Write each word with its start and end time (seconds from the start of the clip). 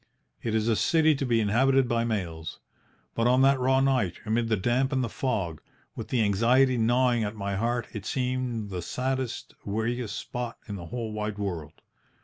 It 0.41 0.55
is 0.55 0.67
a 0.67 0.75
city 0.75 1.13
to 1.13 1.27
be 1.27 1.39
inhabited 1.39 1.87
by 1.87 2.05
males. 2.05 2.57
But 3.13 3.27
on 3.27 3.43
that 3.43 3.59
raw 3.59 3.81
night, 3.81 4.15
amid 4.25 4.47
the 4.49 4.57
damp 4.57 4.91
and 4.91 5.03
the 5.03 5.09
fog, 5.09 5.61
with 5.95 6.07
the 6.07 6.23
anxiety 6.23 6.75
gnawing 6.75 7.23
at 7.23 7.35
my 7.35 7.55
heart, 7.55 7.85
it 7.93 8.07
seemed 8.07 8.71
the 8.71 8.81
saddest, 8.81 9.53
weariest 9.63 10.17
spot 10.17 10.57
in 10.67 10.75
the 10.75 10.87
whole 10.87 11.11
wide 11.11 11.37
world. 11.37 11.83